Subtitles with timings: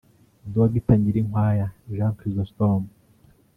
[0.53, 2.87] Dr Nyirinkwaya Jean Chrysostome